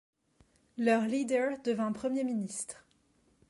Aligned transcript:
Leur 0.79 1.03
leader 1.05 1.57
devint 1.63 1.91
Premier 1.91 2.23
ministre. 2.23 2.83